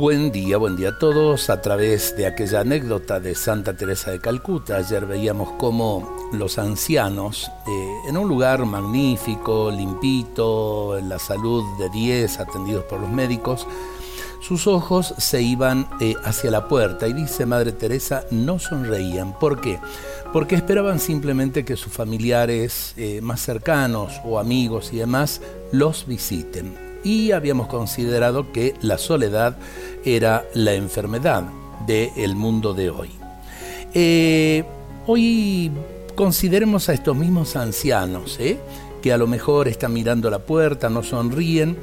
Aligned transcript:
Buen 0.00 0.32
día, 0.32 0.56
buen 0.56 0.76
día 0.76 0.88
a 0.88 0.98
todos. 0.98 1.50
A 1.50 1.60
través 1.60 2.16
de 2.16 2.26
aquella 2.26 2.60
anécdota 2.60 3.20
de 3.20 3.34
Santa 3.34 3.76
Teresa 3.76 4.10
de 4.10 4.18
Calcuta, 4.18 4.78
ayer 4.78 5.04
veíamos 5.04 5.50
cómo 5.58 6.30
los 6.32 6.58
ancianos, 6.58 7.50
eh, 7.68 8.08
en 8.08 8.16
un 8.16 8.26
lugar 8.26 8.64
magnífico, 8.64 9.70
limpito, 9.70 10.96
en 10.96 11.10
la 11.10 11.18
salud 11.18 11.62
de 11.78 11.90
10, 11.90 12.40
atendidos 12.40 12.84
por 12.84 12.98
los 12.98 13.10
médicos, 13.10 13.66
sus 14.40 14.66
ojos 14.66 15.12
se 15.18 15.42
iban 15.42 15.86
eh, 16.00 16.14
hacia 16.24 16.50
la 16.50 16.66
puerta 16.66 17.06
y 17.06 17.12
dice 17.12 17.44
Madre 17.44 17.72
Teresa, 17.72 18.24
no 18.30 18.58
sonreían. 18.58 19.38
¿Por 19.38 19.60
qué? 19.60 19.80
Porque 20.32 20.54
esperaban 20.54 20.98
simplemente 20.98 21.66
que 21.66 21.76
sus 21.76 21.92
familiares 21.92 22.94
eh, 22.96 23.20
más 23.20 23.42
cercanos 23.42 24.18
o 24.24 24.38
amigos 24.38 24.94
y 24.94 24.96
demás 24.96 25.42
los 25.72 26.06
visiten 26.06 26.89
y 27.04 27.32
habíamos 27.32 27.68
considerado 27.68 28.52
que 28.52 28.74
la 28.80 28.98
soledad 28.98 29.56
era 30.04 30.44
la 30.54 30.74
enfermedad 30.74 31.44
del 31.86 32.36
mundo 32.36 32.74
de 32.74 32.90
hoy. 32.90 33.10
Eh, 33.94 34.64
hoy 35.06 35.70
consideremos 36.14 36.88
a 36.88 36.92
estos 36.92 37.16
mismos 37.16 37.56
ancianos, 37.56 38.38
¿eh? 38.38 38.58
que 39.02 39.12
a 39.12 39.18
lo 39.18 39.26
mejor 39.26 39.68
están 39.68 39.92
mirando 39.92 40.30
la 40.30 40.40
puerta, 40.40 40.88
no 40.88 41.02
sonríen, 41.02 41.76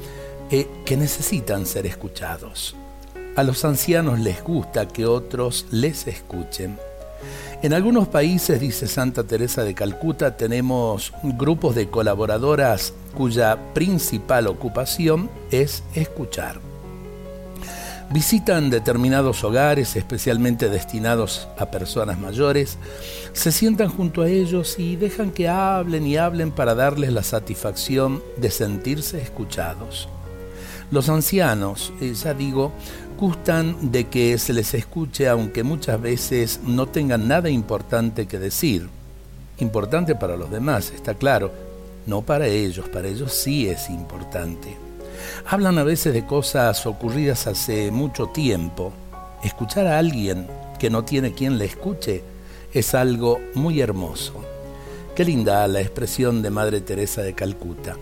eh, 0.50 0.66
que 0.84 0.96
necesitan 0.96 1.66
ser 1.66 1.86
escuchados. 1.86 2.74
A 3.36 3.42
los 3.42 3.64
ancianos 3.64 4.18
les 4.18 4.42
gusta 4.42 4.88
que 4.88 5.06
otros 5.06 5.66
les 5.70 6.06
escuchen. 6.06 6.78
En 7.60 7.72
algunos 7.72 8.06
países, 8.06 8.60
dice 8.60 8.86
Santa 8.86 9.24
Teresa 9.24 9.64
de 9.64 9.74
Calcuta, 9.74 10.36
tenemos 10.36 11.12
grupos 11.24 11.74
de 11.74 11.90
colaboradoras 11.90 12.92
cuya 13.16 13.58
principal 13.74 14.46
ocupación 14.46 15.28
es 15.50 15.82
escuchar. 15.92 16.60
Visitan 18.10 18.70
determinados 18.70 19.42
hogares 19.42 19.96
especialmente 19.96 20.68
destinados 20.68 21.48
a 21.58 21.66
personas 21.66 22.20
mayores, 22.20 22.78
se 23.32 23.50
sientan 23.50 23.88
junto 23.88 24.22
a 24.22 24.28
ellos 24.28 24.78
y 24.78 24.94
dejan 24.94 25.32
que 25.32 25.48
hablen 25.48 26.06
y 26.06 26.16
hablen 26.16 26.52
para 26.52 26.76
darles 26.76 27.12
la 27.12 27.24
satisfacción 27.24 28.22
de 28.36 28.52
sentirse 28.52 29.20
escuchados. 29.20 30.08
Los 30.92 31.08
ancianos, 31.08 31.92
eh, 32.00 32.14
ya 32.14 32.32
digo, 32.32 32.72
gustan 33.18 33.90
de 33.90 34.06
que 34.06 34.38
se 34.38 34.52
les 34.52 34.72
escuche 34.74 35.28
aunque 35.28 35.64
muchas 35.64 36.00
veces 36.00 36.60
no 36.64 36.86
tengan 36.86 37.26
nada 37.26 37.50
importante 37.50 38.26
que 38.26 38.38
decir. 38.38 38.88
Importante 39.58 40.14
para 40.14 40.36
los 40.36 40.50
demás, 40.50 40.92
está 40.94 41.14
claro, 41.14 41.50
no 42.06 42.22
para 42.22 42.46
ellos, 42.46 42.88
para 42.88 43.08
ellos 43.08 43.32
sí 43.32 43.68
es 43.68 43.90
importante. 43.90 44.76
Hablan 45.46 45.78
a 45.78 45.82
veces 45.82 46.14
de 46.14 46.24
cosas 46.24 46.86
ocurridas 46.86 47.48
hace 47.48 47.90
mucho 47.90 48.28
tiempo. 48.28 48.92
Escuchar 49.42 49.88
a 49.88 49.98
alguien 49.98 50.46
que 50.78 50.88
no 50.88 51.04
tiene 51.04 51.32
quien 51.32 51.58
le 51.58 51.64
escuche 51.64 52.22
es 52.72 52.94
algo 52.94 53.40
muy 53.54 53.80
hermoso. 53.80 54.44
Qué 55.16 55.24
linda 55.24 55.66
la 55.66 55.80
expresión 55.80 56.42
de 56.42 56.50
Madre 56.50 56.80
Teresa 56.80 57.22
de 57.22 57.34
Calcuta. 57.34 57.96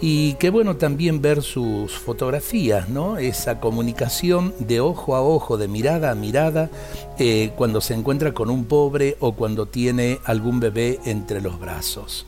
Y 0.00 0.34
qué 0.34 0.50
bueno 0.50 0.76
también 0.76 1.22
ver 1.22 1.42
sus 1.42 1.92
fotografías, 1.92 2.88
¿no? 2.90 3.16
Esa 3.16 3.60
comunicación 3.60 4.54
de 4.58 4.80
ojo 4.80 5.16
a 5.16 5.22
ojo, 5.22 5.56
de 5.56 5.68
mirada 5.68 6.10
a 6.10 6.14
mirada, 6.14 6.70
eh, 7.18 7.52
cuando 7.56 7.80
se 7.80 7.94
encuentra 7.94 8.34
con 8.34 8.50
un 8.50 8.66
pobre 8.66 9.16
o 9.20 9.32
cuando 9.32 9.66
tiene 9.66 10.20
algún 10.24 10.60
bebé 10.60 11.00
entre 11.06 11.40
los 11.40 11.58
brazos. 11.58 12.26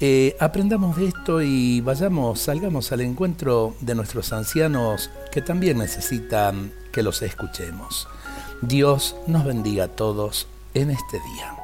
Eh, 0.00 0.36
aprendamos 0.40 0.96
de 0.96 1.06
esto 1.06 1.42
y 1.42 1.80
vayamos, 1.80 2.40
salgamos 2.40 2.90
al 2.90 3.02
encuentro 3.02 3.76
de 3.80 3.94
nuestros 3.94 4.32
ancianos 4.32 5.10
que 5.30 5.42
también 5.42 5.78
necesitan 5.78 6.72
que 6.90 7.02
los 7.02 7.22
escuchemos. 7.22 8.08
Dios 8.62 9.14
nos 9.26 9.44
bendiga 9.44 9.84
a 9.84 9.88
todos 9.88 10.48
en 10.74 10.90
este 10.90 11.18
día. 11.18 11.54